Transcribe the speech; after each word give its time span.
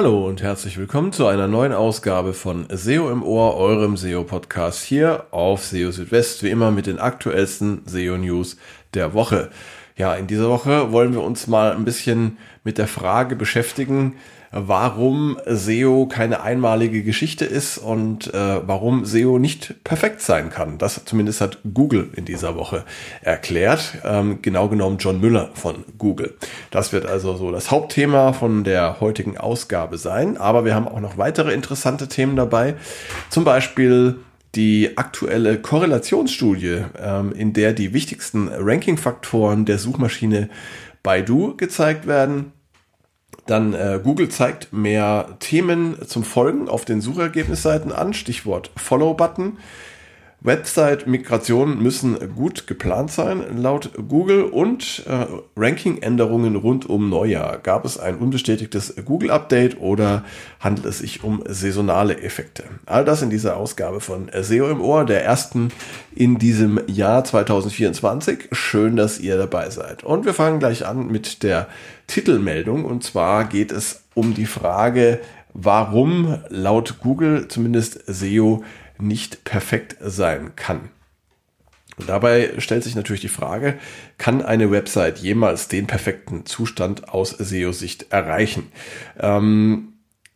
Hallo 0.00 0.26
und 0.26 0.40
herzlich 0.40 0.78
willkommen 0.78 1.12
zu 1.12 1.26
einer 1.26 1.46
neuen 1.46 1.74
Ausgabe 1.74 2.32
von 2.32 2.66
SEO 2.70 3.10
im 3.10 3.22
Ohr, 3.22 3.58
eurem 3.58 3.98
SEO-Podcast 3.98 4.82
hier 4.82 5.26
auf 5.30 5.62
SEO 5.66 5.90
Südwest, 5.90 6.42
wie 6.42 6.48
immer 6.48 6.70
mit 6.70 6.86
den 6.86 6.98
aktuellsten 6.98 7.82
SEO-News 7.84 8.56
der 8.94 9.12
Woche. 9.12 9.50
Ja, 9.98 10.14
in 10.14 10.26
dieser 10.26 10.48
Woche 10.48 10.90
wollen 10.90 11.12
wir 11.12 11.20
uns 11.20 11.48
mal 11.48 11.72
ein 11.72 11.84
bisschen 11.84 12.38
mit 12.64 12.78
der 12.78 12.88
Frage 12.88 13.36
beschäftigen, 13.36 14.16
warum 14.52 15.38
SEO 15.46 16.06
keine 16.06 16.42
einmalige 16.42 17.02
Geschichte 17.02 17.44
ist 17.44 17.78
und 17.78 18.34
äh, 18.34 18.66
warum 18.66 19.04
SEO 19.04 19.38
nicht 19.38 19.84
perfekt 19.84 20.20
sein 20.20 20.50
kann. 20.50 20.78
Das 20.78 21.04
zumindest 21.04 21.40
hat 21.40 21.58
Google 21.72 22.10
in 22.16 22.24
dieser 22.24 22.56
Woche 22.56 22.84
erklärt. 23.22 23.98
Ähm, 24.04 24.42
genau 24.42 24.68
genommen 24.68 24.98
John 24.98 25.20
Müller 25.20 25.50
von 25.54 25.84
Google. 25.98 26.34
Das 26.70 26.92
wird 26.92 27.06
also 27.06 27.36
so 27.36 27.52
das 27.52 27.70
Hauptthema 27.70 28.32
von 28.32 28.64
der 28.64 29.00
heutigen 29.00 29.38
Ausgabe 29.38 29.98
sein. 29.98 30.36
Aber 30.36 30.64
wir 30.64 30.74
haben 30.74 30.88
auch 30.88 31.00
noch 31.00 31.16
weitere 31.16 31.52
interessante 31.52 32.08
Themen 32.08 32.34
dabei. 32.34 32.74
Zum 33.28 33.44
Beispiel 33.44 34.16
die 34.56 34.98
aktuelle 34.98 35.58
Korrelationsstudie, 35.58 36.82
ähm, 37.00 37.32
in 37.32 37.52
der 37.52 37.72
die 37.72 37.94
wichtigsten 37.94 38.48
Ranking-Faktoren 38.48 39.64
der 39.64 39.78
Suchmaschine 39.78 40.48
Baidu 41.04 41.56
gezeigt 41.56 42.08
werden. 42.08 42.52
Dann 43.46 43.74
äh, 43.74 44.00
Google 44.02 44.28
zeigt 44.28 44.72
mehr 44.72 45.36
Themen 45.40 45.96
zum 46.06 46.24
Folgen 46.24 46.68
auf 46.68 46.84
den 46.84 47.00
Suchergebnisseiten 47.00 47.92
an, 47.92 48.14
Stichwort 48.14 48.70
Follow-Button. 48.76 49.58
Website-Migrationen 50.42 51.82
müssen 51.82 52.34
gut 52.34 52.66
geplant 52.66 53.10
sein, 53.10 53.58
laut 53.58 53.90
Google. 54.08 54.44
Und 54.44 55.04
äh, 55.06 55.26
Ranking-Änderungen 55.56 56.56
rund 56.56 56.88
um 56.88 57.10
Neujahr. 57.10 57.58
Gab 57.58 57.84
es 57.84 57.98
ein 57.98 58.16
unbestätigtes 58.16 58.94
Google-Update 59.04 59.80
oder 59.80 60.24
handelt 60.58 60.86
es 60.86 61.00
sich 61.00 61.22
um 61.24 61.42
saisonale 61.46 62.22
Effekte? 62.22 62.64
All 62.86 63.04
das 63.04 63.20
in 63.20 63.30
dieser 63.30 63.56
Ausgabe 63.56 64.00
von 64.00 64.30
SEO 64.40 64.70
im 64.70 64.80
Ohr, 64.80 65.04
der 65.04 65.24
ersten 65.24 65.72
in 66.14 66.38
diesem 66.38 66.80
Jahr 66.86 67.22
2024. 67.22 68.48
Schön, 68.52 68.96
dass 68.96 69.20
ihr 69.20 69.36
dabei 69.36 69.68
seid. 69.68 70.04
Und 70.04 70.24
wir 70.24 70.34
fangen 70.34 70.58
gleich 70.58 70.86
an 70.86 71.08
mit 71.08 71.42
der 71.42 71.68
Titelmeldung. 72.10 72.84
Und 72.84 73.04
zwar 73.04 73.44
geht 73.44 73.72
es 73.72 74.04
um 74.14 74.34
die 74.34 74.46
Frage, 74.46 75.20
warum 75.54 76.38
laut 76.48 76.98
Google 77.00 77.48
zumindest 77.48 78.02
SEO 78.06 78.64
nicht 78.98 79.44
perfekt 79.44 79.96
sein 80.00 80.52
kann. 80.56 80.90
Und 81.98 82.08
dabei 82.08 82.54
stellt 82.58 82.82
sich 82.82 82.94
natürlich 82.94 83.20
die 83.20 83.28
Frage, 83.28 83.78
kann 84.16 84.42
eine 84.42 84.70
Website 84.70 85.18
jemals 85.18 85.68
den 85.68 85.86
perfekten 85.86 86.46
Zustand 86.46 87.10
aus 87.10 87.30
SEO-Sicht 87.30 88.06
erreichen? 88.10 88.72
Ähm, 89.18 89.89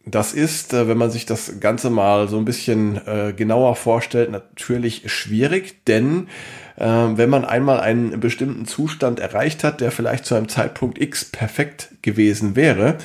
das 0.07 0.33
ist, 0.35 0.75
äh, 0.75 0.89
wenn 0.89 0.99
man 0.99 1.11
sich 1.11 1.27
das 1.27 1.61
Ganze 1.61 1.91
mal 1.91 2.29
so 2.29 2.39
ein 2.39 2.45
bisschen 2.45 3.01
äh, 3.07 3.33
genauer 3.35 3.77
vorstellt, 3.77 4.31
natürlich 4.31 5.11
schwierig, 5.11 5.85
denn 5.87 6.29
äh, 6.77 6.85
wenn 6.87 7.31
man 7.31 7.45
einmal 7.45 7.81
einen 7.81 8.21
bestimmten 8.21 8.67
Zustand 8.67 9.21
erreicht 9.21 9.65
hat, 9.65 9.81
der 9.81 9.91
vielleicht 9.91 10.27
zu 10.27 10.35
einem 10.35 10.49
Zeitpunkt 10.49 11.01
X 11.01 11.25
perfekt 11.25 11.91
gewesen 12.03 12.57
wäre, 12.57 12.99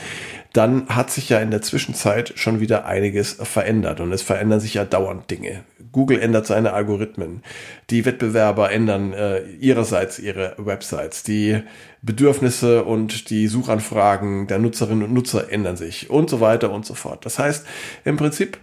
dann 0.53 0.88
hat 0.89 1.11
sich 1.11 1.30
ja 1.30 1.39
in 1.39 1.52
der 1.52 1.61
Zwischenzeit 1.61 2.33
schon 2.36 2.59
wieder 2.59 2.86
einiges 2.86 3.33
verändert 3.33 4.00
und 4.00 4.11
es 4.11 4.23
verändern 4.23 4.59
sich 4.59 4.73
ja 4.73 4.83
dauernd 4.83 5.30
Dinge. 5.30 5.64
Google 5.91 6.19
ändert 6.19 6.45
seine 6.45 6.73
Algorithmen, 6.73 7.43
die 7.89 8.05
Wettbewerber 8.05 8.71
ändern 8.71 9.14
äh, 9.14 9.41
ihrerseits 9.59 10.19
ihre 10.19 10.55
Websites, 10.58 11.23
die 11.23 11.61
Bedürfnisse 12.02 12.83
und 12.83 13.30
die 13.30 13.47
Suchanfragen 13.47 14.47
der 14.47 14.59
Nutzerinnen 14.59 15.03
und 15.03 15.14
Nutzer 15.14 15.52
ändern 15.52 15.77
sich 15.77 16.09
und 16.09 16.30
so 16.30 16.39
weiter 16.41 16.71
und 16.71 16.86
so 16.86 16.93
fort. 16.93 17.25
Das 17.25 17.39
heißt, 17.39 17.65
im 18.05 18.17
Prinzip 18.17 18.58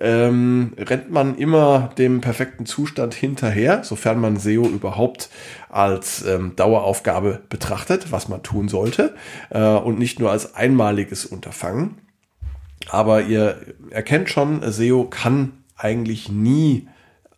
ähm, 0.00 0.72
rennt 0.78 1.10
man 1.10 1.36
immer 1.36 1.90
dem 1.98 2.20
perfekten 2.20 2.66
Zustand 2.66 3.14
hinterher, 3.14 3.84
sofern 3.84 4.20
man 4.20 4.36
SEO 4.36 4.66
überhaupt 4.66 5.28
als 5.68 6.24
ähm, 6.24 6.54
Daueraufgabe 6.56 7.40
betrachtet, 7.48 8.12
was 8.12 8.28
man 8.28 8.42
tun 8.42 8.68
sollte, 8.68 9.14
äh, 9.50 9.62
und 9.62 9.98
nicht 9.98 10.18
nur 10.18 10.30
als 10.30 10.54
einmaliges 10.54 11.26
Unterfangen. 11.26 11.98
Aber 12.88 13.22
ihr 13.22 13.56
erkennt 13.90 14.28
schon, 14.28 14.60
SEO 14.70 15.04
kann 15.04 15.52
eigentlich 15.82 16.30
nie 16.30 16.88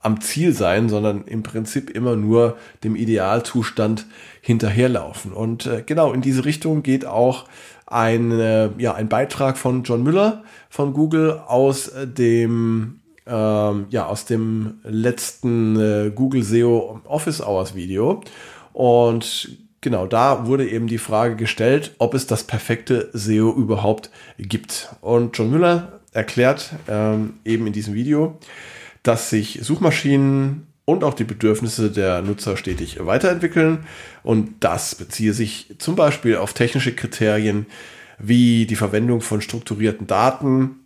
am 0.00 0.20
Ziel 0.20 0.52
sein, 0.52 0.88
sondern 0.90 1.24
im 1.24 1.42
Prinzip 1.42 1.88
immer 1.88 2.14
nur 2.14 2.58
dem 2.84 2.94
Idealzustand 2.94 4.06
hinterherlaufen. 4.42 5.32
Und 5.32 5.66
äh, 5.66 5.82
genau 5.84 6.12
in 6.12 6.20
diese 6.20 6.44
Richtung 6.44 6.82
geht 6.82 7.06
auch 7.06 7.46
ein, 7.86 8.30
äh, 8.32 8.68
ja, 8.76 8.94
ein 8.94 9.08
Beitrag 9.08 9.56
von 9.56 9.82
John 9.82 10.02
Müller 10.02 10.44
von 10.68 10.92
Google 10.92 11.40
aus 11.46 11.90
dem 12.02 13.00
ähm, 13.26 13.86
ja, 13.88 14.06
aus 14.06 14.26
dem 14.26 14.80
letzten 14.84 15.80
äh, 15.80 16.10
Google 16.14 16.42
SEO 16.42 17.00
Office 17.04 17.40
Hours 17.40 17.74
Video. 17.74 18.20
Und 18.74 19.56
genau 19.80 20.06
da 20.06 20.46
wurde 20.46 20.68
eben 20.68 20.86
die 20.86 20.98
Frage 20.98 21.36
gestellt, 21.36 21.94
ob 21.98 22.12
es 22.12 22.26
das 22.26 22.44
perfekte 22.44 23.08
SEO 23.12 23.50
überhaupt 23.52 24.10
gibt. 24.36 24.94
Und 25.00 25.38
John 25.38 25.50
Müller 25.50 26.00
erklärt 26.14 26.70
ähm, 26.88 27.34
eben 27.44 27.66
in 27.66 27.72
diesem 27.72 27.92
Video, 27.92 28.38
dass 29.02 29.28
sich 29.28 29.60
Suchmaschinen 29.62 30.66
und 30.86 31.04
auch 31.04 31.14
die 31.14 31.24
Bedürfnisse 31.24 31.90
der 31.90 32.22
Nutzer 32.22 32.56
stetig 32.56 33.04
weiterentwickeln. 33.04 33.86
Und 34.22 34.54
das 34.60 34.94
beziehe 34.94 35.32
sich 35.32 35.74
zum 35.78 35.96
Beispiel 35.96 36.36
auf 36.36 36.52
technische 36.52 36.94
Kriterien 36.94 37.66
wie 38.18 38.66
die 38.66 38.76
Verwendung 38.76 39.20
von 39.20 39.40
strukturierten 39.40 40.06
Daten, 40.06 40.80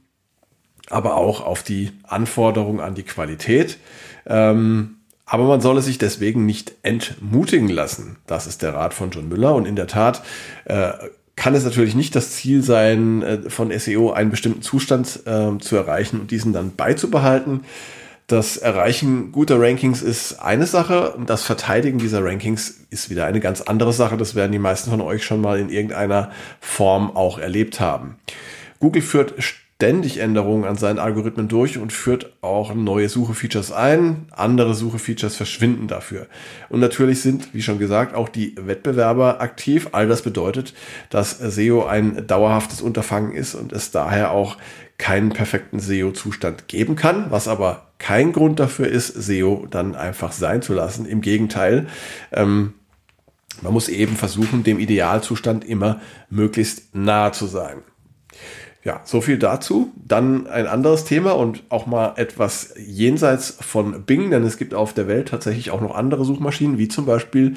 aber 0.89 1.17
auch 1.17 1.45
auf 1.45 1.63
die 1.63 1.93
Anforderungen 2.05 2.81
an 2.81 2.95
die 2.95 3.03
Qualität. 3.03 3.79
Ähm, 4.27 4.97
aber 5.27 5.45
man 5.45 5.61
solle 5.61 5.83
sich 5.83 5.99
deswegen 5.99 6.47
nicht 6.47 6.73
entmutigen 6.83 7.69
lassen. 7.69 8.17
Das 8.27 8.47
ist 8.47 8.63
der 8.63 8.73
Rat 8.73 8.95
von 8.95 9.11
John 9.11 9.29
Müller. 9.29 9.55
Und 9.55 9.67
in 9.67 9.77
der 9.77 9.87
Tat 9.87 10.23
äh, 10.65 10.93
kann 11.39 11.55
es 11.55 11.65
natürlich 11.65 11.95
nicht 11.95 12.17
das 12.17 12.33
Ziel 12.33 12.63
sein, 12.63 13.23
äh, 13.23 13.49
von 13.49 13.71
SEO 13.77 14.11
einen 14.11 14.31
bestimmten 14.31 14.61
Zustand 14.61 15.21
äh, 15.25 15.57
zu 15.59 15.77
erreichen 15.77 16.21
und 16.21 16.31
diesen 16.33 16.53
dann 16.53 16.75
beizubehalten. 16.75 17.61
Das 18.27 18.59
Erreichen 18.59 19.33
guter 19.33 19.59
Rankings 19.59 20.03
ist 20.03 20.41
eine 20.41 20.67
Sache 20.67 21.13
und 21.13 21.31
das 21.31 21.45
Verteidigen 21.45 21.99
dieser 21.99 22.23
Rankings 22.23 22.75
ist 22.91 23.09
wieder 23.09 23.25
eine 23.25 23.41
ganz 23.41 23.63
andere 23.63 23.93
Sache. 23.93 24.19
Das 24.19 24.35
werden 24.35 24.53
die 24.53 24.59
meisten 24.59 24.91
von 24.91 25.01
euch 25.01 25.25
schon 25.25 25.41
mal 25.41 25.59
in 25.59 25.71
irgendeiner 25.71 26.31
Form 26.61 27.17
auch 27.17 27.39
erlebt 27.39 27.81
haben. 27.81 28.17
Google 28.81 29.03
führt 29.03 29.33
ständig 29.81 30.19
Änderungen 30.19 30.65
an 30.65 30.75
seinen 30.75 30.99
Algorithmen 30.99 31.47
durch 31.47 31.79
und 31.79 31.93
führt 31.93 32.33
auch 32.41 32.75
neue 32.75 33.09
Suche-Features 33.09 33.71
ein. 33.71 34.27
Andere 34.33 34.75
Suche-Features 34.75 35.37
verschwinden 35.37 35.87
dafür. 35.87 36.27
Und 36.69 36.81
natürlich 36.81 37.23
sind, 37.23 37.55
wie 37.55 37.63
schon 37.63 37.79
gesagt, 37.79 38.13
auch 38.13 38.29
die 38.29 38.57
Wettbewerber 38.57 39.41
aktiv. 39.41 39.91
All 39.93 40.09
das 40.09 40.23
bedeutet, 40.23 40.75
dass 41.11 41.39
SEO 41.39 41.87
ein 41.87 42.27
dauerhaftes 42.27 42.81
Unterfangen 42.81 43.31
ist 43.31 43.55
und 43.55 43.73
es 43.73 43.93
daher 43.93 44.33
auch 44.33 44.57
keinen 44.99 45.29
perfekten 45.29 45.79
SEO-Zustand 45.79 46.67
geben 46.67 46.97
kann, 46.97 47.31
was 47.31 47.47
aber 47.47 47.93
kein 47.99 48.33
Grund 48.33 48.59
dafür 48.59 48.89
ist, 48.89 49.15
SEO 49.15 49.69
dann 49.71 49.95
einfach 49.95 50.33
sein 50.33 50.61
zu 50.61 50.75
lassen. 50.75 51.07
Im 51.07 51.21
Gegenteil, 51.21 51.87
ähm, 52.33 52.75
man 53.63 53.73
muss 53.73 53.89
eben 53.89 54.17
versuchen, 54.17 54.65
dem 54.65 54.81
Idealzustand 54.81 55.65
immer 55.65 56.01
möglichst 56.31 56.97
nahe 56.97 57.31
zu 57.31 57.47
sein. 57.47 57.85
Ja, 58.85 59.01
so 59.05 59.21
viel 59.21 59.39
dazu. 59.39 59.93
Dann 59.97 60.47
ein 60.47 60.67
anderes 60.67 61.05
Thema 61.05 61.33
und 61.33 61.65
auch 61.69 61.87
mal 61.87 62.15
etwas 62.17 62.75
jenseits 62.79 63.57
von 63.61 64.05
Bing, 64.05 64.31
denn 64.31 64.45
es 64.45 64.57
gibt 64.57 64.73
auf 64.73 64.95
der 64.95 65.09
Welt 65.09 65.29
tatsächlich 65.29 65.71
auch 65.71 65.81
noch 65.81 65.95
andere 65.95 66.25
Suchmaschinen, 66.25 66.79
wie 66.79 66.89
zum 66.89 67.05
Beispiel 67.05 67.57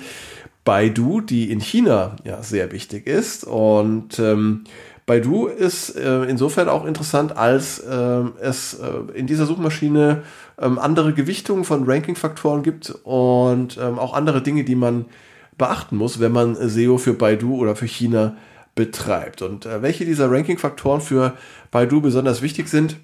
Baidu, 0.63 1.21
die 1.21 1.51
in 1.51 1.59
China 1.59 2.15
ja 2.23 2.41
sehr 2.41 2.71
wichtig 2.71 3.07
ist. 3.07 3.44
Und 3.44 4.19
ähm, 4.19 4.63
Baidu 5.06 5.47
ist 5.47 5.95
äh, 5.95 6.23
insofern 6.23 6.69
auch 6.69 6.85
interessant, 6.85 7.35
als 7.38 7.79
äh, 7.79 8.23
es 8.41 8.75
äh, 8.75 9.18
in 9.18 9.27
dieser 9.27 9.45
Suchmaschine 9.45 10.23
ähm, 10.59 10.79
andere 10.79 11.13
Gewichtungen 11.13 11.65
von 11.65 11.83
Ranking-Faktoren 11.89 12.63
gibt 12.63 12.91
und 13.03 13.77
ähm, 13.81 14.00
auch 14.00 14.13
andere 14.13 14.41
Dinge, 14.41 14.63
die 14.63 14.75
man 14.75 15.06
beachten 15.57 15.97
muss, 15.97 16.19
wenn 16.19 16.31
man 16.31 16.56
SEO 16.56 16.97
für 16.97 17.13
Baidu 17.13 17.56
oder 17.56 17.75
für 17.75 17.88
China 17.88 18.35
betreibt. 18.75 19.41
Und 19.41 19.65
äh, 19.65 19.81
welche 19.81 20.06
dieser 20.06 20.31
Ranking-Faktoren 20.31 21.01
für 21.01 21.38
Baidu 21.71 22.01
besonders 22.01 22.41
wichtig 22.41 22.68
sind, 22.68 22.97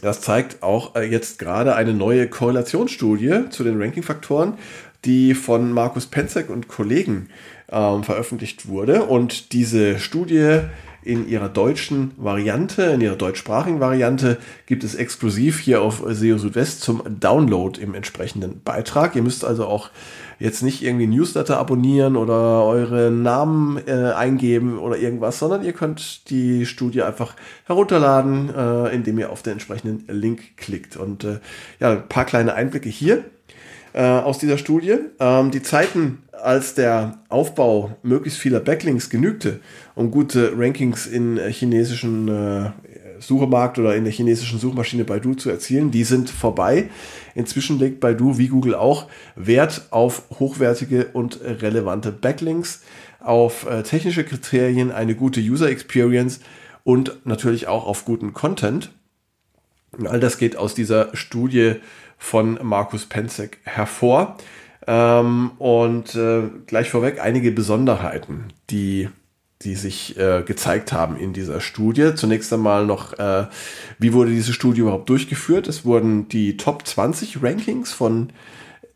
das 0.00 0.20
zeigt 0.20 0.62
auch 0.62 0.94
äh, 0.94 1.02
jetzt 1.02 1.38
gerade 1.38 1.74
eine 1.74 1.94
neue 1.94 2.28
Korrelationsstudie 2.28 3.50
zu 3.50 3.64
den 3.64 3.80
Ranking-Faktoren, 3.80 4.54
die 5.04 5.34
von 5.34 5.72
Markus 5.72 6.06
Penzek 6.06 6.50
und 6.50 6.68
Kollegen 6.68 7.28
ähm, 7.70 8.04
veröffentlicht 8.04 8.68
wurde. 8.68 9.04
Und 9.04 9.52
diese 9.52 9.98
Studie 9.98 10.60
in 11.02 11.28
ihrer 11.28 11.48
deutschen 11.48 12.12
Variante, 12.16 12.82
in 12.82 13.00
ihrer 13.00 13.16
deutschsprachigen 13.16 13.80
Variante, 13.80 14.38
gibt 14.66 14.84
es 14.84 14.94
exklusiv 14.94 15.58
hier 15.58 15.82
auf 15.82 16.02
SEO 16.06 16.38
Südwest 16.38 16.82
zum 16.82 17.02
Download 17.20 17.80
im 17.80 17.94
entsprechenden 17.94 18.60
Beitrag. 18.62 19.16
Ihr 19.16 19.22
müsst 19.22 19.44
also 19.44 19.66
auch 19.66 19.90
jetzt 20.38 20.62
nicht 20.62 20.82
irgendwie 20.82 21.06
Newsletter 21.06 21.58
abonnieren 21.58 22.16
oder 22.16 22.64
eure 22.64 23.10
Namen 23.10 23.78
äh, 23.86 24.12
eingeben 24.12 24.78
oder 24.78 24.96
irgendwas, 24.96 25.38
sondern 25.38 25.62
ihr 25.62 25.72
könnt 25.72 26.30
die 26.30 26.66
Studie 26.66 27.02
einfach 27.02 27.34
herunterladen, 27.64 28.52
äh, 28.54 28.94
indem 28.94 29.18
ihr 29.18 29.30
auf 29.30 29.42
den 29.42 29.54
entsprechenden 29.54 30.04
Link 30.08 30.56
klickt. 30.56 30.96
Und 30.96 31.24
äh, 31.24 31.40
ja, 31.78 31.92
ein 31.92 32.08
paar 32.08 32.24
kleine 32.24 32.54
Einblicke 32.54 32.88
hier 32.88 33.24
äh, 33.92 34.02
aus 34.02 34.38
dieser 34.38 34.58
Studie. 34.58 34.96
Ähm, 35.18 35.50
die 35.50 35.62
Zeiten, 35.62 36.22
als 36.32 36.74
der 36.74 37.18
Aufbau 37.28 37.96
möglichst 38.02 38.38
vieler 38.38 38.60
Backlinks 38.60 39.10
genügte, 39.10 39.60
um 39.94 40.10
gute 40.10 40.52
Rankings 40.56 41.06
in 41.06 41.38
chinesischen 41.38 42.28
äh, 42.28 42.70
Suchermarkt 43.20 43.78
oder 43.78 43.94
in 43.94 44.04
der 44.04 44.12
chinesischen 44.12 44.58
Suchmaschine 44.58 45.04
Baidu 45.04 45.34
zu 45.34 45.50
erzielen, 45.50 45.90
die 45.90 46.04
sind 46.04 46.30
vorbei. 46.30 46.88
Inzwischen 47.34 47.78
legt 47.78 48.00
Baidu 48.00 48.38
wie 48.38 48.48
Google 48.48 48.74
auch 48.74 49.08
Wert 49.36 49.88
auf 49.90 50.24
hochwertige 50.38 51.08
und 51.12 51.40
relevante 51.42 52.12
Backlinks, 52.12 52.82
auf 53.20 53.66
äh, 53.66 53.82
technische 53.82 54.24
Kriterien, 54.24 54.90
eine 54.90 55.14
gute 55.14 55.40
User 55.40 55.68
Experience 55.68 56.40
und 56.84 57.26
natürlich 57.26 57.68
auch 57.68 57.86
auf 57.86 58.04
guten 58.04 58.32
Content. 58.32 58.90
Und 59.96 60.06
all 60.06 60.20
das 60.20 60.38
geht 60.38 60.56
aus 60.56 60.74
dieser 60.74 61.14
Studie 61.14 61.76
von 62.20 62.60
Markus 62.62 63.06
Penzek 63.06 63.58
hervor. 63.64 64.36
Ähm, 64.86 65.50
und 65.58 66.14
äh, 66.14 66.42
gleich 66.66 66.90
vorweg 66.90 67.20
einige 67.20 67.50
Besonderheiten, 67.50 68.52
die 68.70 69.08
die 69.62 69.74
sich 69.74 70.16
äh, 70.16 70.42
gezeigt 70.42 70.90
haben 70.92 71.18
in 71.18 71.34
dieser 71.34 71.60
Studie. 71.60 72.14
Zunächst 72.14 72.50
einmal 72.50 72.86
noch, 72.86 73.18
äh, 73.18 73.46
wie 73.98 74.14
wurde 74.14 74.30
diese 74.30 74.54
Studie 74.54 74.80
überhaupt 74.80 75.10
durchgeführt? 75.10 75.68
Es 75.68 75.84
wurden 75.84 76.28
die 76.28 76.56
Top 76.56 76.86
20 76.86 77.42
Rankings 77.42 77.92
von 77.92 78.32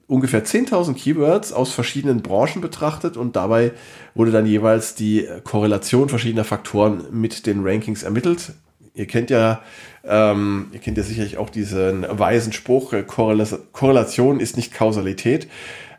ungefähr 0.06 0.43
10.000 0.43 0.94
Keywords 0.94 1.53
aus 1.53 1.73
verschiedenen 1.73 2.23
Branchen 2.23 2.62
betrachtet 2.62 3.19
und 3.19 3.37
dabei 3.37 3.73
wurde 4.15 4.31
dann 4.31 4.47
jeweils 4.47 4.94
die 4.94 5.29
Korrelation 5.44 6.09
verschiedener 6.09 6.44
Faktoren 6.44 7.05
mit 7.11 7.44
den 7.44 7.62
Rankings 7.62 8.03
ermittelt. 8.03 8.55
Ihr 8.96 9.06
kennt 9.06 9.29
ja, 9.29 9.61
ähm, 10.05 10.69
ihr 10.73 10.79
kennt 10.79 10.96
ja 10.96 11.02
sicherlich 11.02 11.37
auch 11.37 11.50
diesen 11.50 12.06
weisen 12.08 12.52
Spruch, 12.52 12.93
äh, 12.93 13.02
Korrelation 13.02 14.38
ist 14.38 14.56
nicht 14.56 14.73
Kausalität. 14.73 15.49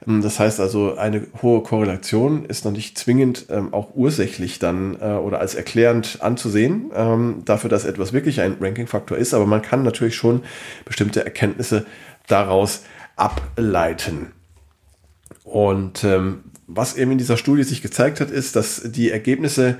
Ähm, 0.07 0.21
das 0.21 0.39
heißt 0.39 0.61
also, 0.61 0.95
eine 0.95 1.27
hohe 1.41 1.61
Korrelation 1.61 2.45
ist 2.45 2.63
noch 2.63 2.71
nicht 2.71 2.97
zwingend 2.97 3.47
ähm, 3.49 3.73
auch 3.73 3.89
ursächlich 3.95 4.59
dann 4.59 4.97
äh, 5.01 5.15
oder 5.15 5.41
als 5.41 5.55
erklärend 5.55 6.19
anzusehen, 6.21 6.91
ähm, 6.95 7.41
dafür, 7.43 7.69
dass 7.69 7.83
etwas 7.83 8.13
wirklich 8.13 8.39
ein 8.39 8.55
Ranking-Faktor 8.61 9.17
ist. 9.17 9.33
Aber 9.33 9.45
man 9.45 9.61
kann 9.61 9.83
natürlich 9.83 10.15
schon 10.15 10.43
bestimmte 10.85 11.25
Erkenntnisse 11.25 11.85
daraus 12.27 12.83
ableiten. 13.17 14.31
Und 15.43 16.05
ähm, 16.05 16.45
was 16.65 16.95
eben 16.95 17.11
in 17.11 17.17
dieser 17.17 17.37
Studie 17.37 17.63
sich 17.63 17.81
gezeigt 17.81 18.21
hat, 18.21 18.31
ist, 18.31 18.55
dass 18.55 18.81
die 18.85 19.11
Ergebnisse 19.11 19.77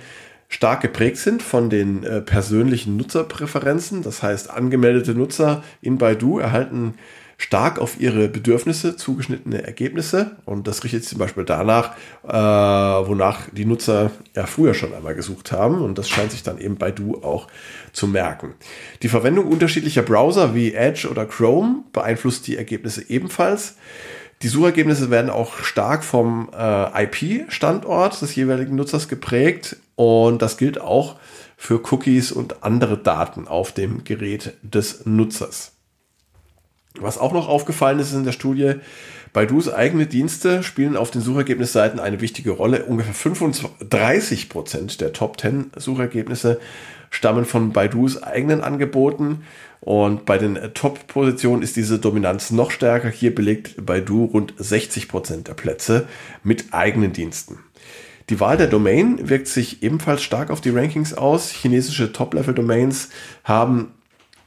stark 0.50 0.82
geprägt 0.82 1.18
sind 1.18 1.42
von 1.42 1.70
den 1.70 2.04
äh, 2.04 2.22
persönlichen 2.22 2.98
Nutzerpräferenzen. 2.98 4.04
Das 4.04 4.24
heißt, 4.24 4.50
angemeldete 4.50 5.14
Nutzer 5.14 5.64
in 5.82 5.98
Baidu 5.98 6.40
erhalten 6.40 6.96
stark 7.38 7.80
auf 7.80 8.00
ihre 8.00 8.30
Bedürfnisse 8.30 8.96
zugeschnittene 8.96 9.64
Ergebnisse. 9.64 10.38
Und 10.46 10.68
das 10.68 10.84
richtet 10.84 11.02
sich 11.02 11.10
zum 11.10 11.20
Beispiel 11.20 11.44
danach, 11.44 11.96
äh, 12.24 12.32
wonach 12.32 13.50
die 13.52 13.66
Nutzer 13.66 14.12
ja 14.36 14.46
früher 14.46 14.74
schon 14.74 14.94
einmal 14.94 15.16
gesucht 15.16 15.52
haben. 15.52 15.82
Und 15.82 15.98
das 15.98 16.10
scheint 16.10 16.32
sich 16.32 16.44
dann 16.44 16.58
eben 16.58 16.78
bei 16.78 16.92
Du 16.92 17.22
auch 17.24 17.48
zu 17.92 18.08
merken. 18.08 18.54
Die 19.02 19.10
Verwendung 19.10 19.48
unterschiedlicher 19.48 20.04
Browser 20.04 20.56
wie 20.56 20.74
Edge 20.74 21.10
oder 21.10 21.26
Chrome 21.26 21.84
beeinflusst 21.92 22.48
die 22.48 22.58
Ergebnisse 22.58 23.10
ebenfalls. 23.10 23.76
Die 24.42 24.48
Suchergebnisse 24.48 25.10
werden 25.10 25.30
auch 25.30 25.58
stark 25.60 26.04
vom 26.04 26.50
äh, 26.56 27.04
IP-Standort 27.06 28.22
des 28.22 28.36
jeweiligen 28.36 28.76
Nutzers 28.76 29.08
geprägt 29.08 29.78
und 29.96 30.42
das 30.42 30.58
gilt 30.58 30.80
auch 30.80 31.16
für 31.58 31.82
Cookies 31.92 32.32
und 32.32 32.64
andere 32.64 32.98
Daten 32.98 33.48
auf 33.48 33.72
dem 33.72 34.04
Gerät 34.04 34.54
des 34.62 35.06
Nutzers. 35.06 35.72
Was 37.00 37.18
auch 37.18 37.34
noch 37.34 37.48
aufgefallen 37.48 38.00
ist 38.00 38.14
in 38.14 38.24
der 38.24 38.32
Studie, 38.32 38.76
Baidus 39.36 39.68
eigene 39.68 40.08
Dienste 40.08 40.64
spielen 40.64 40.96
auf 40.96 41.12
den 41.12 41.22
Suchergebnisseiten 41.22 42.00
eine 42.00 42.22
wichtige 42.22 42.52
Rolle. 42.52 42.86
Ungefähr 42.86 43.14
35 43.14 44.48
Prozent 44.48 45.02
der 45.02 45.12
Top 45.12 45.42
10 45.42 45.72
Suchergebnisse 45.76 46.60
stammen 47.16 47.46
von 47.46 47.72
Baidus 47.72 48.22
eigenen 48.22 48.62
Angeboten. 48.62 49.44
Und 49.80 50.26
bei 50.26 50.38
den 50.38 50.60
Top-Positionen 50.74 51.62
ist 51.62 51.76
diese 51.76 52.00
Dominanz 52.00 52.52
noch 52.52 52.72
stärker. 52.72 53.10
Hier 53.10 53.34
belegt 53.34 53.86
Baidu 53.86 54.26
rund 54.26 54.54
60 54.58 55.08
Prozent 55.08 55.48
der 55.48 55.54
Plätze 55.54 56.08
mit 56.44 56.74
eigenen 56.74 57.14
Diensten. 57.14 57.60
Die 58.30 58.40
Wahl 58.40 58.58
der 58.58 58.68
Domain 58.68 59.30
wirkt 59.30 59.48
sich 59.48 59.84
ebenfalls 59.84 60.24
stark 60.24 60.50
auf 60.50 60.60
die 60.60 60.72
Rankings 60.72 61.14
aus. 61.14 61.52
Chinesische 61.52 62.12
Top-Level-Domains 62.12 63.10
haben 63.44 63.94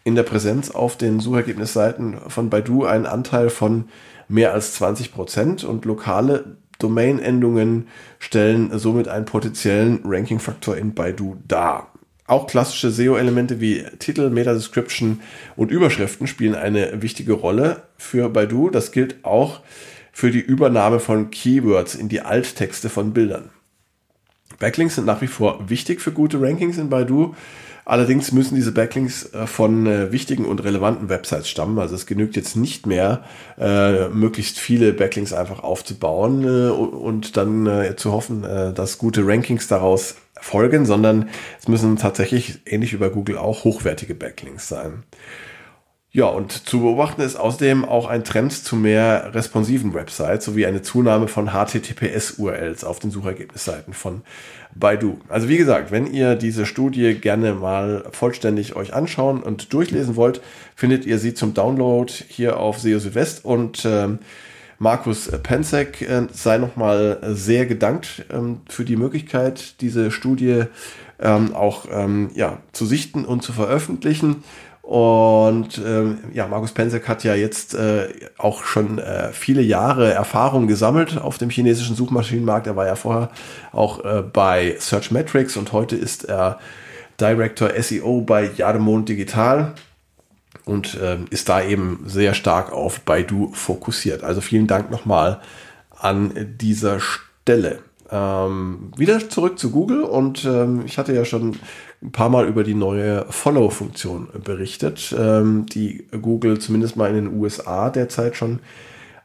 in 0.05 0.15
der 0.15 0.25
Präsenz 0.25 0.71
auf 0.71 0.97
den 0.97 1.21
Suchergebnisseiten 1.21 2.17
von 2.29 2.51
Baidu 2.51 2.85
einen 2.85 3.07
Anteil 3.07 3.51
von 3.51 3.89
mehr 4.29 4.53
als 4.53 4.75
20 4.75 5.13
Prozent 5.13 5.65
und 5.65 5.85
lokale 5.85 6.57
Domain-Endungen 6.79 7.89
stellen 8.19 8.77
somit 8.79 9.09
einen 9.09 9.25
potenziellen 9.25 10.01
Ranking-Faktor 10.05 10.77
in 10.77 10.95
Baidu 10.95 11.37
dar. 11.47 11.93
Auch 12.29 12.47
klassische 12.47 12.91
SEO-Elemente 12.91 13.59
wie 13.59 13.85
Titel, 13.99 14.29
Meta-Description 14.29 15.21
und 15.57 15.71
Überschriften 15.71 16.27
spielen 16.27 16.55
eine 16.55 17.01
wichtige 17.01 17.33
Rolle 17.33 17.85
für 17.97 18.29
Baidu. 18.29 18.69
Das 18.69 18.93
gilt 18.93 19.25
auch 19.25 19.61
für 20.13 20.31
die 20.31 20.41
Übernahme 20.41 21.01
von 21.01 21.31
Keywords 21.31 21.95
in 21.95 22.11
die 22.11 22.21
Alttexte 22.21 22.91
von 22.91 23.15
Bildern. 23.15 23.49
Backlinks 24.59 24.97
sind 24.97 25.07
nach 25.07 25.23
wie 25.23 25.27
vor 25.27 25.71
wichtig 25.71 26.03
für 26.03 26.13
gute 26.13 26.39
Rankings 26.39 26.77
in 26.77 26.91
Baidu. 26.91 27.35
Allerdings 27.89 28.33
müssen 28.33 28.55
diese 28.55 28.73
Backlinks 28.73 29.33
äh, 29.33 29.47
von 29.47 29.87
äh, 29.87 30.13
wichtigen 30.13 30.45
und 30.45 30.63
relevanten 30.63 31.09
Websites 31.09 31.49
stammen. 31.49 31.79
Also 31.79 31.95
es 31.95 32.05
genügt 32.05 32.37
jetzt 32.37 32.55
nicht 32.55 32.87
mehr, 32.87 33.25
äh, 33.59 34.11
möglichst 34.11 34.59
viele 34.59 34.93
Backlinks 34.93 35.33
einfach 35.33 35.61
aufzubauen 35.63 36.45
und 36.71 37.39
dann 37.39 37.95
zu 37.97 38.13
hoffen, 38.13 38.43
dass 38.43 38.99
gute 38.99 39.27
Rankings 39.27 39.69
daraus 39.69 40.17
folgen, 40.39 40.85
sondern 40.85 41.31
es 41.59 41.69
müssen 41.69 41.97
tatsächlich 41.97 42.61
ähnlich 42.67 42.93
wie 42.93 42.99
bei 42.99 43.09
Google 43.09 43.39
auch 43.39 43.65
hochwertige 43.65 44.15
Backlinks 44.15 44.69
sein. 44.69 45.05
Ja, 46.19 46.27
und 46.27 46.51
zu 46.51 46.81
beobachten 46.81 47.21
ist 47.21 47.37
außerdem 47.37 47.85
auch 47.85 48.09
ein 48.09 48.25
Trend 48.25 48.53
zu 48.53 48.75
mehr 48.75 49.35
responsiven 49.35 49.95
Websites 49.95 50.47
sowie 50.47 50.67
eine 50.67 50.83
Zunahme 50.83 51.29
von 51.29 51.51
HTTPS-URLs 51.51 52.83
auf 52.83 52.99
den 52.99 53.13
Suchergebnisseiten 53.13 53.95
von 53.95 54.23
Baidu. 54.75 55.21
Also 55.29 55.49
wie 55.49 55.59
gesagt, 55.59 55.93
wenn 55.93 56.13
ihr 56.13 56.35
diese 56.35 56.67
Studie 56.67 57.15
gerne 57.15 57.55
mal 57.55 58.05
vollständig 58.11 58.75
euch 58.75 58.95
anschauen 58.95 59.45
und 59.45 59.73
durchlesen 59.73 60.17
wollt, 60.17 60.41
findet 60.75 61.07
ihr 61.07 61.21
sie 61.21 61.35
zum 61.35 61.55
Download 61.55 62.13
hier 62.27 62.59
auf 62.59 62.81
SEO 62.81 62.99
Südwest 62.99 63.45
und 63.45 63.85
ähm, 63.85 64.19
Markus 64.81 65.31
Penzek 65.45 66.03
äh, 66.03 66.27
sei 66.33 66.59
nochmal 66.59 67.21
sehr 67.29 67.65
gedankt 67.67 68.25
ähm, 68.33 68.63
für 68.69 68.85
die 68.85 68.97
Möglichkeit, 68.97 69.81
diese 69.81 70.11
Studie 70.11 70.65
ähm, 71.21 71.55
auch 71.55 71.87
ähm, 71.93 72.31
ja, 72.35 72.59
zu 72.73 72.87
sichten 72.87 73.25
und 73.25 73.43
zu 73.43 73.53
veröffentlichen. 73.53 74.43
Und 74.89 75.83
ähm, 75.85 76.21
ja, 76.33 76.47
Markus 76.47 76.73
Pensek 76.73 77.09
hat 77.09 77.23
ja 77.23 77.35
jetzt 77.35 77.75
äh, 77.75 78.09
auch 78.39 78.65
schon 78.65 78.99
äh, 78.99 79.35
viele 79.35 79.61
Jahre 79.61 80.15
Erfahrung 80.15 80.67
gesammelt 80.67 81.19
auf 81.19 81.37
dem 81.37 81.51
chinesischen 81.51 81.95
Suchmaschinenmarkt. 81.95 82.67
Er 82.67 82.75
war 82.75 82.87
ja 82.87 82.97
vorher 82.97 83.29
auch 83.71 84.03
äh, 84.03 84.23
bei 84.23 84.77
Search 84.79 85.11
Metrics 85.11 85.59
und 85.59 85.75
heute 85.75 85.95
ist 85.95 86.25
er 86.25 86.59
Director 87.21 87.69
SEO 87.79 88.23
bei 88.23 88.51
Jademond 88.57 89.11
Digital 89.11 89.75
und 90.65 90.95
äh, 90.95 91.19
ist 91.29 91.51
da 91.51 91.63
eben 91.63 92.05
sehr 92.07 92.33
stark 92.33 92.73
auf 92.73 93.01
Baidu 93.01 93.51
fokussiert. 93.53 94.25
Also 94.25 94.41
vielen 94.41 94.69
Dank 94.69 94.91
nochmal 94.91 95.43
an 96.01 96.57
dieser 96.59 96.99
Stelle. 96.99 97.81
Ähm, 98.11 98.91
wieder 98.97 99.29
zurück 99.29 99.59
zu 99.59 99.71
Google 99.71 100.03
und 100.03 100.47
ähm, 100.47 100.85
ich 100.87 100.97
hatte 100.97 101.13
ja 101.13 101.27
schon 101.27 101.59
ein 102.03 102.13
paar 102.13 102.29
Mal 102.29 102.47
über 102.47 102.63
die 102.63 102.75
neue 102.75 103.27
Follow-Funktion 103.29 104.29
berichtet, 104.45 105.15
ähm, 105.19 105.67
die 105.67 106.07
Google 106.23 106.59
zumindest 106.59 106.97
mal 106.97 107.09
in 107.11 107.17
den 107.25 107.41
USA 107.41 107.91
derzeit 107.91 108.37
schon 108.37 108.61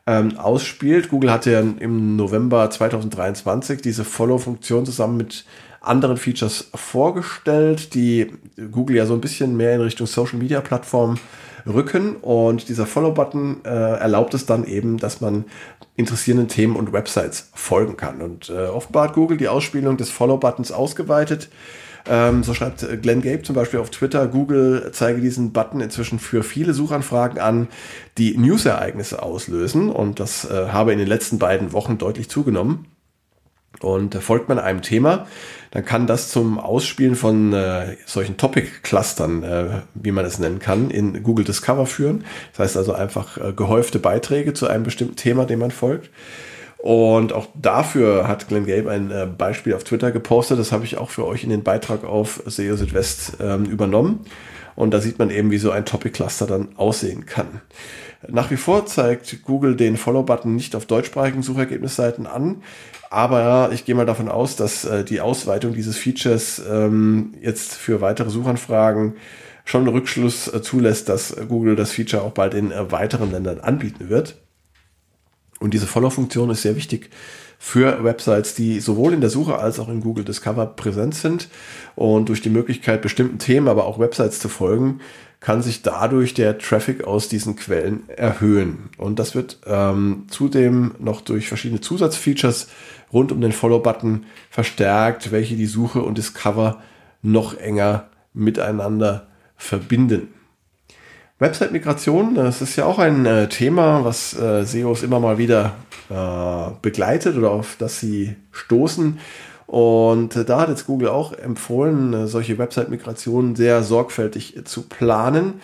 ähm, 0.07 0.37
ausspielt. 0.37 1.09
Google 1.09 1.31
hatte 1.31 1.51
ja 1.51 1.59
im 1.59 2.15
November 2.15 2.69
2023 2.69 3.81
diese 3.81 4.03
Follow-Funktion 4.03 4.85
zusammen 4.85 5.17
mit 5.17 5.45
anderen 5.81 6.17
Features 6.17 6.69
vorgestellt, 6.73 7.93
die 7.93 8.31
Google 8.71 8.95
ja 8.95 9.05
so 9.05 9.13
ein 9.13 9.21
bisschen 9.21 9.55
mehr 9.55 9.75
in 9.75 9.81
Richtung 9.81 10.07
Social-Media-Plattform 10.07 11.19
rücken. 11.67 12.15
Und 12.17 12.69
dieser 12.69 12.85
Follow-Button 12.85 13.61
äh, 13.65 13.69
erlaubt 13.69 14.33
es 14.33 14.45
dann 14.45 14.65
eben, 14.65 14.97
dass 14.97 15.21
man 15.21 15.45
interessierenden 15.95 16.47
Themen 16.47 16.75
und 16.75 16.93
Websites 16.93 17.49
folgen 17.53 17.97
kann. 17.97 18.21
Und 18.21 18.49
äh, 18.49 18.65
offenbar 18.65 19.09
hat 19.09 19.13
Google 19.13 19.37
die 19.37 19.47
Ausspielung 19.47 19.97
des 19.97 20.09
Follow-Buttons 20.09 20.71
ausgeweitet 20.71 21.49
Ähm, 22.05 22.43
so 22.43 22.53
schreibt 22.53 22.85
Glenn 23.01 23.21
Gabe 23.21 23.43
zum 23.43 23.55
Beispiel 23.55 23.79
auf 23.79 23.89
Twitter, 23.89 24.27
Google 24.27 24.89
zeige 24.91 25.21
diesen 25.21 25.53
Button 25.53 25.79
inzwischen 25.79 26.19
für 26.19 26.43
viele 26.43 26.73
Suchanfragen 26.73 27.39
an, 27.39 27.67
die 28.17 28.37
News-Ereignisse 28.37 29.23
auslösen. 29.23 29.89
Und 29.89 30.19
das 30.19 30.49
äh, 30.49 30.67
habe 30.69 30.91
in 30.93 30.99
den 30.99 31.07
letzten 31.07 31.39
beiden 31.39 31.71
Wochen 31.73 31.97
deutlich 31.97 32.29
zugenommen. 32.29 32.85
Und 33.79 34.15
äh, 34.15 34.21
folgt 34.21 34.49
man 34.49 34.59
einem 34.59 34.81
Thema, 34.81 35.27
dann 35.71 35.85
kann 35.85 36.05
das 36.05 36.29
zum 36.29 36.59
Ausspielen 36.59 37.15
von 37.15 37.53
äh, 37.53 37.97
solchen 38.05 38.37
Topic-Clustern, 38.37 39.43
äh, 39.43 39.65
wie 39.95 40.11
man 40.11 40.25
es 40.25 40.39
nennen 40.39 40.59
kann, 40.59 40.91
in 40.91 41.23
Google 41.23 41.45
Discover 41.45 41.85
führen. 41.85 42.25
Das 42.51 42.59
heißt 42.59 42.77
also 42.77 42.93
einfach 42.93 43.37
äh, 43.37 43.53
gehäufte 43.53 43.99
Beiträge 43.99 44.53
zu 44.53 44.67
einem 44.67 44.83
bestimmten 44.83 45.15
Thema, 45.15 45.45
dem 45.45 45.59
man 45.59 45.71
folgt. 45.71 46.09
Und 46.83 47.31
auch 47.31 47.47
dafür 47.55 48.27
hat 48.27 48.49
Glenn 48.49 48.65
Gabe 48.65 48.91
ein 48.91 49.09
äh, 49.09 49.25
Beispiel 49.25 49.73
auf 49.73 49.85
Twitter 49.85 50.11
gepostet. 50.11 50.59
Das 50.59 50.73
habe 50.73 50.83
ich 50.83 50.97
auch 50.97 51.11
für 51.11 51.25
euch 51.25 51.45
in 51.45 51.49
den 51.49 51.63
Beitrag 51.63 52.03
auf 52.03 52.43
SEO 52.45 52.75
Südwest 52.75 53.37
ähm, 53.39 53.63
übernommen. 53.63 54.25
Und 54.75 54.93
da 54.93 54.99
sieht 54.99 55.17
man 55.17 55.29
eben, 55.29 55.49
wie 55.49 55.59
so 55.59 55.71
ein 55.71 55.85
Topic-Cluster 55.85 56.45
dann 56.45 56.75
aussehen 56.75 57.25
kann. 57.25 57.61
Nach 58.27 58.51
wie 58.51 58.57
vor 58.57 58.85
zeigt 58.85 59.43
Google 59.43 59.77
den 59.77 59.95
Follow-Button 59.95 60.53
nicht 60.53 60.75
auf 60.75 60.85
deutschsprachigen 60.85 61.41
Suchergebnisseiten 61.41 62.27
an. 62.27 62.63
Aber 63.09 63.69
ich 63.71 63.85
gehe 63.85 63.95
mal 63.95 64.05
davon 64.05 64.27
aus, 64.27 64.57
dass 64.57 64.83
äh, 64.83 65.05
die 65.05 65.21
Ausweitung 65.21 65.73
dieses 65.73 65.95
Features 65.95 66.61
ähm, 66.69 67.33
jetzt 67.41 67.75
für 67.75 68.01
weitere 68.01 68.29
Suchanfragen 68.29 69.15
schon 69.63 69.87
Rückschluss 69.87 70.53
äh, 70.53 70.61
zulässt, 70.61 71.07
dass 71.07 71.33
Google 71.47 71.77
das 71.77 71.93
Feature 71.93 72.23
auch 72.23 72.31
bald 72.31 72.53
in 72.53 72.73
äh, 72.73 72.91
weiteren 72.91 73.31
Ländern 73.31 73.61
anbieten 73.61 74.09
wird. 74.09 74.35
Und 75.63 75.73
diese 75.73 75.87
Follow-Funktion 75.87 76.49
ist 76.49 76.63
sehr 76.63 76.75
wichtig 76.75 77.09
für 77.57 78.03
Websites, 78.03 78.53
die 78.53 78.81
sowohl 78.81 79.13
in 79.13 79.21
der 79.21 79.29
Suche 79.29 79.57
als 79.59 79.79
auch 79.79 79.87
in 79.87 80.01
Google 80.01 80.25
Discover 80.25 80.65
präsent 80.65 81.15
sind. 81.15 81.47
Und 81.95 82.27
durch 82.27 82.41
die 82.41 82.49
Möglichkeit, 82.49 83.01
bestimmten 83.01 83.39
Themen, 83.39 83.69
aber 83.69 83.85
auch 83.85 83.97
Websites 83.97 84.39
zu 84.39 84.49
folgen, 84.49 84.99
kann 85.39 85.61
sich 85.61 85.81
dadurch 85.81 86.33
der 86.33 86.57
Traffic 86.57 87.05
aus 87.05 87.29
diesen 87.29 87.55
Quellen 87.55 88.09
erhöhen. 88.09 88.89
Und 88.97 89.19
das 89.19 89.35
wird 89.35 89.59
ähm, 89.65 90.25
zudem 90.27 90.95
noch 90.99 91.21
durch 91.21 91.47
verschiedene 91.47 91.79
Zusatzfeatures 91.79 92.67
rund 93.13 93.31
um 93.31 93.39
den 93.39 93.53
Follow-Button 93.53 94.25
verstärkt, 94.49 95.31
welche 95.31 95.55
die 95.55 95.65
Suche 95.65 96.01
und 96.01 96.17
Discover 96.17 96.81
noch 97.21 97.57
enger 97.57 98.09
miteinander 98.33 99.27
verbinden. 99.55 100.27
Website-Migration, 101.43 102.35
das 102.35 102.61
ist 102.61 102.77
ja 102.77 102.85
auch 102.85 102.99
ein 102.99 103.25
äh, 103.25 103.49
Thema, 103.49 104.05
was 104.05 104.33
äh, 104.33 104.63
SEOs 104.63 105.03
immer 105.03 105.19
mal 105.19 105.37
wieder 105.37 105.75
äh, 106.09 106.71
begleitet 106.81 107.35
oder 107.35 107.51
auf 107.51 107.75
das 107.77 107.99
sie 107.99 108.37
stoßen. 108.51 109.19
Und 109.67 110.35
äh, 110.37 110.45
da 110.45 110.61
hat 110.61 110.69
jetzt 110.69 110.87
Google 110.87 111.09
auch 111.09 111.33
empfohlen, 111.33 112.13
äh, 112.13 112.27
solche 112.27 112.57
Website-Migrationen 112.57 113.57
sehr 113.57 113.83
sorgfältig 113.83 114.61
zu 114.63 114.83
planen 114.83 115.55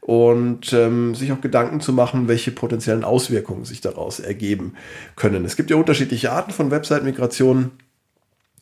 und 0.00 0.72
ähm, 0.72 1.14
sich 1.14 1.30
auch 1.30 1.40
Gedanken 1.40 1.80
zu 1.80 1.92
machen, 1.92 2.26
welche 2.26 2.50
potenziellen 2.50 3.04
Auswirkungen 3.04 3.64
sich 3.64 3.80
daraus 3.80 4.18
ergeben 4.18 4.74
können. 5.14 5.44
Es 5.44 5.54
gibt 5.54 5.70
ja 5.70 5.76
unterschiedliche 5.76 6.32
Arten 6.32 6.50
von 6.50 6.72
Website-Migrationen. 6.72 7.70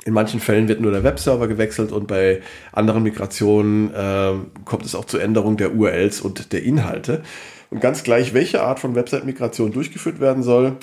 In 0.04 0.12
manchen 0.12 0.40
Fällen 0.40 0.68
wird 0.68 0.80
nur 0.80 0.92
der 0.92 1.02
Webserver 1.02 1.48
gewechselt 1.48 1.90
und 1.90 2.06
bei 2.06 2.40
anderen 2.72 3.02
Migrationen 3.02 3.92
äh, 3.92 4.34
kommt 4.64 4.84
es 4.84 4.94
auch 4.94 5.04
zur 5.04 5.20
Änderung 5.22 5.56
der 5.56 5.74
URLs 5.74 6.20
und 6.20 6.52
der 6.52 6.62
Inhalte. 6.62 7.22
Und 7.70 7.80
ganz 7.80 8.04
gleich, 8.04 8.32
welche 8.32 8.62
Art 8.62 8.78
von 8.78 8.94
Website-Migration 8.94 9.72
durchgeführt 9.72 10.20
werden 10.20 10.42
soll, 10.42 10.76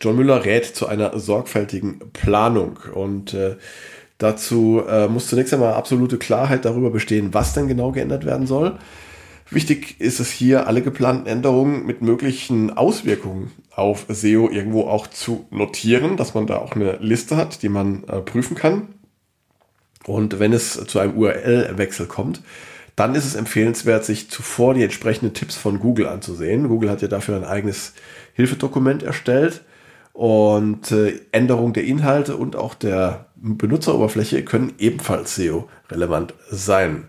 John 0.00 0.16
Müller 0.16 0.44
rät 0.44 0.64
zu 0.64 0.86
einer 0.86 1.18
sorgfältigen 1.18 2.00
Planung 2.12 2.78
und 2.94 3.34
äh, 3.34 3.56
dazu 4.18 4.82
äh, 4.88 5.08
muss 5.08 5.28
zunächst 5.28 5.52
einmal 5.52 5.74
absolute 5.74 6.16
Klarheit 6.16 6.64
darüber 6.64 6.90
bestehen, 6.90 7.34
was 7.34 7.52
denn 7.52 7.68
genau 7.68 7.92
geändert 7.92 8.24
werden 8.24 8.46
soll. 8.46 8.78
Wichtig 9.50 10.00
ist 10.00 10.20
es 10.20 10.30
hier, 10.30 10.68
alle 10.68 10.80
geplanten 10.80 11.26
Änderungen 11.26 11.84
mit 11.84 12.02
möglichen 12.02 12.70
Auswirkungen 12.76 13.50
auf 13.74 14.06
SEO 14.08 14.48
irgendwo 14.48 14.82
auch 14.82 15.08
zu 15.08 15.46
notieren, 15.50 16.16
dass 16.16 16.34
man 16.34 16.46
da 16.46 16.58
auch 16.58 16.76
eine 16.76 16.98
Liste 16.98 17.36
hat, 17.36 17.62
die 17.62 17.68
man 17.68 18.04
äh, 18.04 18.20
prüfen 18.20 18.56
kann. 18.56 18.94
Und 20.06 20.38
wenn 20.38 20.52
es 20.52 20.74
zu 20.86 20.98
einem 21.00 21.16
URL-Wechsel 21.16 22.06
kommt, 22.06 22.42
dann 22.94 23.14
ist 23.14 23.24
es 23.24 23.34
empfehlenswert, 23.34 24.04
sich 24.04 24.30
zuvor 24.30 24.74
die 24.74 24.84
entsprechenden 24.84 25.34
Tipps 25.34 25.56
von 25.56 25.80
Google 25.80 26.06
anzusehen. 26.06 26.68
Google 26.68 26.90
hat 26.90 27.02
ja 27.02 27.08
dafür 27.08 27.36
ein 27.36 27.44
eigenes 27.44 27.94
Hilfedokument 28.34 29.02
erstellt 29.02 29.62
und 30.12 30.92
äh, 30.92 31.18
Änderung 31.32 31.72
der 31.72 31.84
Inhalte 31.84 32.36
und 32.36 32.54
auch 32.54 32.74
der 32.74 33.26
Benutzeroberfläche 33.36 34.44
können 34.44 34.74
ebenfalls 34.78 35.34
SEO-relevant 35.34 36.34
sein. 36.50 37.08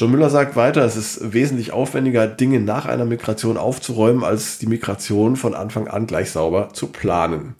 John 0.00 0.12
Müller 0.12 0.30
sagt 0.30 0.56
weiter, 0.56 0.82
es 0.82 0.96
ist 0.96 1.34
wesentlich 1.34 1.72
aufwendiger, 1.72 2.26
Dinge 2.26 2.58
nach 2.58 2.86
einer 2.86 3.04
Migration 3.04 3.58
aufzuräumen, 3.58 4.24
als 4.24 4.56
die 4.56 4.64
Migration 4.64 5.36
von 5.36 5.52
Anfang 5.52 5.88
an 5.88 6.06
gleich 6.06 6.30
sauber 6.30 6.70
zu 6.72 6.86
planen. 6.86 7.54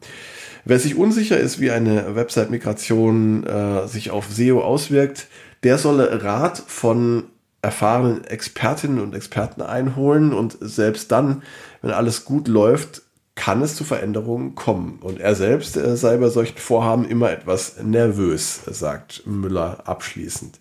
Wer 0.64 0.78
sich 0.78 0.96
unsicher 0.96 1.36
ist, 1.36 1.60
wie 1.60 1.70
eine 1.70 2.16
Website-Migration 2.16 3.44
äh, 3.44 3.86
sich 3.88 4.10
auf 4.10 4.30
SEO 4.30 4.62
auswirkt, 4.62 5.26
der 5.64 5.76
solle 5.76 6.24
Rat 6.24 6.62
von 6.66 7.24
erfahrenen 7.60 8.24
Expertinnen 8.24 9.00
und 9.00 9.14
Experten 9.14 9.60
einholen 9.60 10.32
und 10.32 10.56
selbst 10.62 11.12
dann, 11.12 11.42
wenn 11.82 11.90
alles 11.90 12.24
gut 12.24 12.48
läuft, 12.48 13.02
kann 13.34 13.60
es 13.60 13.76
zu 13.76 13.84
Veränderungen 13.84 14.54
kommen. 14.54 14.98
Und 15.02 15.20
er 15.20 15.34
selbst 15.34 15.76
äh, 15.76 15.94
sei 15.94 16.16
bei 16.16 16.30
solchen 16.30 16.56
Vorhaben 16.56 17.04
immer 17.04 17.30
etwas 17.30 17.82
nervös, 17.82 18.62
sagt 18.64 19.26
Müller 19.26 19.82
abschließend. 19.84 20.58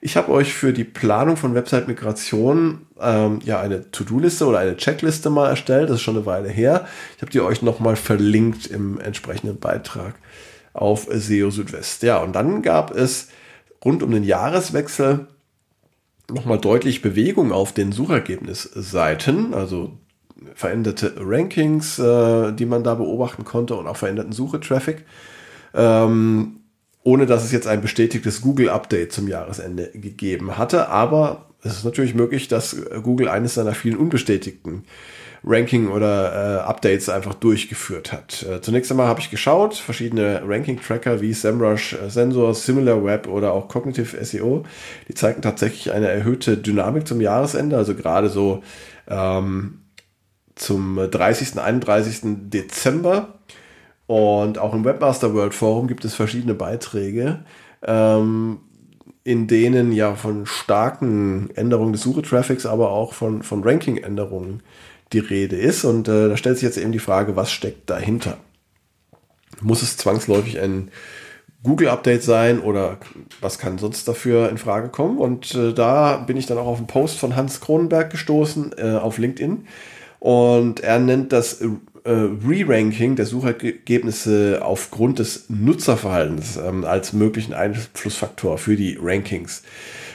Ich 0.00 0.16
habe 0.16 0.30
euch 0.30 0.54
für 0.54 0.72
die 0.72 0.84
Planung 0.84 1.36
von 1.36 1.54
Website-Migration 1.54 2.86
ähm, 3.00 3.40
ja 3.44 3.60
eine 3.60 3.90
To-Do-Liste 3.90 4.46
oder 4.46 4.58
eine 4.58 4.76
Checkliste 4.76 5.30
mal 5.30 5.48
erstellt. 5.48 5.88
Das 5.88 5.96
ist 5.96 6.02
schon 6.02 6.16
eine 6.16 6.26
Weile 6.26 6.48
her. 6.48 6.86
Ich 7.16 7.22
habe 7.22 7.32
die 7.32 7.40
euch 7.40 7.62
nochmal 7.62 7.96
verlinkt 7.96 8.66
im 8.66 9.00
entsprechenden 9.00 9.58
Beitrag 9.58 10.14
auf 10.72 11.06
SEO 11.10 11.50
Südwest. 11.50 12.02
Ja, 12.02 12.18
und 12.18 12.34
dann 12.34 12.62
gab 12.62 12.94
es 12.94 13.28
rund 13.84 14.02
um 14.02 14.10
den 14.10 14.24
Jahreswechsel 14.24 15.26
nochmal 16.30 16.58
deutlich 16.58 17.02
Bewegung 17.02 17.52
auf 17.52 17.72
den 17.72 17.92
Suchergebnisseiten. 17.92 19.54
Also 19.54 19.98
veränderte 20.54 21.14
Rankings, 21.18 21.98
äh, 21.98 22.52
die 22.52 22.66
man 22.66 22.84
da 22.84 22.94
beobachten 22.94 23.44
konnte 23.44 23.74
und 23.76 23.86
auch 23.86 23.96
veränderten 23.96 24.32
Suchetraffic. 24.32 25.04
Ähm, 25.74 26.60
ohne 27.06 27.26
dass 27.26 27.44
es 27.44 27.52
jetzt 27.52 27.68
ein 27.68 27.82
bestätigtes 27.82 28.40
Google-Update 28.40 29.12
zum 29.12 29.28
Jahresende 29.28 29.90
gegeben 29.94 30.58
hatte. 30.58 30.88
Aber 30.88 31.46
es 31.62 31.74
ist 31.74 31.84
natürlich 31.84 32.16
möglich, 32.16 32.48
dass 32.48 32.76
Google 33.00 33.28
eines 33.28 33.54
seiner 33.54 33.74
vielen 33.74 33.96
unbestätigten 33.96 34.84
Ranking 35.44 35.86
oder 35.86 36.32
äh, 36.32 36.68
Updates 36.68 37.08
einfach 37.08 37.34
durchgeführt 37.34 38.12
hat. 38.12 38.42
Äh, 38.42 38.60
zunächst 38.60 38.90
einmal 38.90 39.06
habe 39.06 39.20
ich 39.20 39.30
geschaut, 39.30 39.76
verschiedene 39.76 40.42
Ranking-Tracker 40.44 41.20
wie 41.20 41.32
SEMrush, 41.32 41.92
äh, 41.92 42.10
Sensor, 42.10 42.52
SimilarWeb 42.52 43.28
oder 43.28 43.52
auch 43.52 43.68
Cognitive 43.68 44.24
SEO, 44.24 44.64
die 45.06 45.14
zeigen 45.14 45.42
tatsächlich 45.42 45.92
eine 45.92 46.08
erhöhte 46.08 46.56
Dynamik 46.56 47.06
zum 47.06 47.20
Jahresende, 47.20 47.76
also 47.76 47.94
gerade 47.94 48.30
so 48.30 48.64
ähm, 49.06 49.82
zum 50.56 50.98
30. 51.08 51.60
31. 51.60 52.20
Dezember. 52.50 53.35
Und 54.06 54.58
auch 54.58 54.72
im 54.72 54.84
Webmaster 54.84 55.34
World 55.34 55.54
Forum 55.54 55.88
gibt 55.88 56.04
es 56.04 56.14
verschiedene 56.14 56.54
Beiträge, 56.54 57.40
ähm, 57.82 58.60
in 59.24 59.48
denen 59.48 59.90
ja 59.92 60.14
von 60.14 60.46
starken 60.46 61.50
Änderungen 61.56 61.92
des 61.92 62.02
Suchetraffics, 62.02 62.66
aber 62.66 62.90
auch 62.90 63.12
von, 63.12 63.42
von 63.42 63.64
Ranking-Änderungen 63.64 64.62
die 65.12 65.18
Rede 65.18 65.56
ist. 65.56 65.84
Und 65.84 66.06
äh, 66.08 66.28
da 66.28 66.36
stellt 66.36 66.56
sich 66.56 66.64
jetzt 66.64 66.78
eben 66.78 66.92
die 66.92 67.00
Frage, 67.00 67.34
was 67.34 67.50
steckt 67.50 67.90
dahinter? 67.90 68.38
Muss 69.60 69.82
es 69.82 69.96
zwangsläufig 69.96 70.60
ein 70.60 70.90
Google-Update 71.64 72.22
sein 72.22 72.60
oder 72.60 72.98
was 73.40 73.58
kann 73.58 73.78
sonst 73.78 74.06
dafür 74.06 74.50
in 74.50 74.58
Frage 74.58 74.88
kommen? 74.88 75.18
Und 75.18 75.54
äh, 75.56 75.72
da 75.72 76.18
bin 76.18 76.36
ich 76.36 76.46
dann 76.46 76.58
auch 76.58 76.66
auf 76.66 76.78
einen 76.78 76.86
Post 76.86 77.18
von 77.18 77.34
Hans 77.34 77.60
Kronenberg 77.60 78.10
gestoßen 78.10 78.74
äh, 78.78 78.96
auf 78.96 79.18
LinkedIn 79.18 79.66
und 80.20 80.80
er 80.80 80.98
nennt 80.98 81.32
das 81.32 81.62
äh, 82.06 82.46
Re-Ranking 82.46 83.16
der 83.16 83.26
Suchergebnisse 83.26 84.60
aufgrund 84.62 85.18
des 85.18 85.46
Nutzerverhaltens 85.48 86.56
ähm, 86.56 86.84
als 86.84 87.12
möglichen 87.12 87.52
Einflussfaktor 87.52 88.58
für 88.58 88.76
die 88.76 88.98
Rankings. 89.00 89.62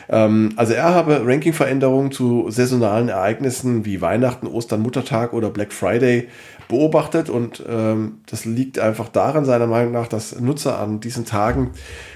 Ähm, 0.10 0.54
also 0.56 0.74
er 0.74 0.94
habe 0.94 1.26
Ranking-Veränderungen 1.26 2.12
zu 2.12 2.50
saisonalen 2.50 3.10
Ereignissen 3.10 3.86
wie 3.86 4.02
Weihnachten, 4.02 4.48
Ostern, 4.48 4.82
Muttertag 4.82 5.34
oder 5.34 5.50
Black 5.50 5.74
Friday 5.74 6.28
beobachtet 6.68 7.30
und 7.30 7.64
ähm, 7.68 8.20
das 8.28 8.46
liegt 8.46 8.80
einfach 8.80 9.10
daran, 9.10 9.46
seiner 9.46 9.68
Meinung 9.68 9.94
nach, 9.94 10.08
dass 10.08 10.40
Nutzer 10.40 10.80
an 10.80 11.00
diesen 11.00 11.26
Tagen 11.26 11.72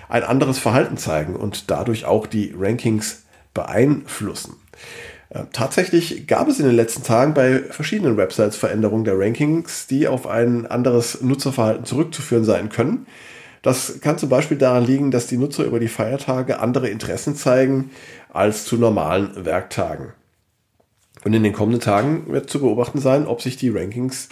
ein 0.08 0.24
anderes 0.24 0.60
Verhalten 0.60 0.98
zeigen 0.98 1.36
und 1.36 1.70
dadurch 1.72 2.06
auch 2.06 2.28
die 2.28 2.54
Rankings 2.58 3.24
beeinflussen. 3.54 4.56
Äh, 5.30 5.44
tatsächlich 5.52 6.28
gab 6.28 6.48
es 6.48 6.60
in 6.60 6.66
den 6.66 6.76
letzten 6.76 7.04
Tagen 7.04 7.34
bei 7.34 7.60
verschiedenen 7.60 8.18
Websites 8.18 8.56
Veränderungen 8.56 9.06
der 9.06 9.20
Rankings, 9.20 9.88
die 9.88 10.08
auf 10.08 10.28
ein 10.28 10.66
anderes 10.68 11.22
Nutzerverhalten 11.22 11.86
zurückzuführen 11.86 12.46
sein 12.46 12.70
können. 12.70 13.08
Das 13.62 14.00
kann 14.00 14.20
zum 14.20 14.30
Beispiel 14.30 14.58
daran 14.58 14.86
liegen, 14.86 15.10
dass 15.10 15.26
die 15.26 15.38
Nutzer 15.38 15.64
über 15.64 15.80
die 15.80 15.88
Feiertage 15.88 16.60
andere 16.60 16.88
Interessen 16.88 17.36
zeigen 17.36 17.90
als 18.32 18.66
zu 18.66 18.78
normalen 18.78 19.44
Werktagen. 19.44 20.14
Und 21.24 21.34
in 21.34 21.42
den 21.42 21.54
kommenden 21.54 21.82
Tagen 21.82 22.32
wird 22.32 22.50
zu 22.50 22.60
beobachten 22.60 23.00
sein, 23.00 23.26
ob 23.26 23.42
sich 23.42 23.58
die 23.58 23.70
Rankings 23.70 24.30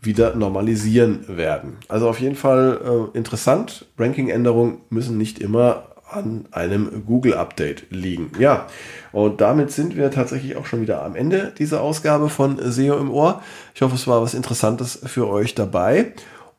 wieder 0.00 0.34
normalisieren 0.34 1.24
werden. 1.28 1.76
Also 1.86 2.08
auf 2.08 2.18
jeden 2.18 2.34
Fall 2.34 3.10
äh, 3.14 3.16
interessant. 3.16 3.86
Ranking-Änderungen 3.96 4.80
müssen 4.90 5.18
nicht 5.18 5.38
immer 5.38 5.88
an 6.10 6.46
einem 6.52 7.04
Google-Update 7.06 7.86
liegen. 7.90 8.32
Ja, 8.38 8.66
und 9.12 9.40
damit 9.40 9.70
sind 9.72 9.96
wir 9.96 10.10
tatsächlich 10.10 10.56
auch 10.56 10.66
schon 10.66 10.80
wieder 10.80 11.04
am 11.04 11.16
Ende 11.16 11.52
dieser 11.58 11.82
Ausgabe 11.82 12.28
von 12.28 12.58
SEO 12.58 12.98
im 12.98 13.10
Ohr. 13.10 13.42
Ich 13.74 13.82
hoffe, 13.82 13.94
es 13.94 14.06
war 14.06 14.22
was 14.22 14.34
Interessantes 14.34 14.98
für 15.04 15.28
euch 15.28 15.54
dabei. 15.54 16.12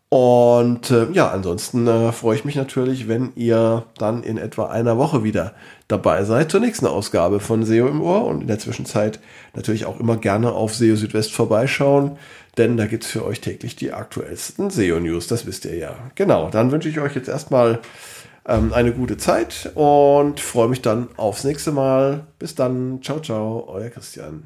Und 0.10 0.90
äh, 0.90 1.06
ja, 1.12 1.30
ansonsten 1.30 1.86
äh, 1.86 2.12
freue 2.12 2.36
ich 2.36 2.44
mich 2.44 2.56
natürlich, 2.56 3.08
wenn 3.08 3.32
ihr 3.36 3.86
dann 4.00 4.24
in 4.24 4.40
etwa 4.40 4.66
einer 4.66 4.98
Woche 4.98 5.24
wieder 5.24 5.54
dabei 5.88 6.24
seid 6.24 6.50
zur 6.50 6.62
nächsten 6.62 6.88
Ausgabe 6.88 7.40
von 7.40 7.64
SEO 7.64 7.88
im 7.88 8.02
Ohr 8.02 8.26
und 8.26 8.42
in 8.42 8.48
der 8.48 8.58
Zwischenzeit 8.58 9.20
natürlich 9.54 9.86
auch 9.86 10.00
immer 10.00 10.18
gerne 10.18 10.52
auf 10.52 10.74
SEO 10.74 10.96
Südwest 10.96 11.32
vorbeischauen, 11.32 12.18
denn 12.58 12.76
da 12.76 12.88
gibt's 12.88 13.06
für 13.06 13.24
euch 13.24 13.40
täglich 13.40 13.76
die 13.76 13.94
aktuellsten 13.94 14.72
SEO-News, 14.72 15.28
das 15.28 15.46
wisst 15.46 15.66
ihr 15.66 15.78
ja. 15.78 15.96
Genau, 16.16 16.50
dann 16.50 16.72
wünsche 16.72 16.90
ich 16.90 17.00
euch 17.00 17.14
jetzt 17.14 17.30
erstmal 17.30 17.80
ähm, 18.46 18.74
eine 18.74 18.94
gute 18.94 19.18
Zeit 19.18 19.72
und 19.76 20.40
freue 20.40 20.70
mich 20.70 20.82
dann 20.82 21.10
aufs 21.18 21.44
nächste 21.44 21.72
Mal. 21.72 22.28
Bis 22.40 22.56
dann, 22.56 23.02
ciao, 23.02 23.20
ciao, 23.20 23.68
euer 23.68 23.90
Christian. 23.90 24.44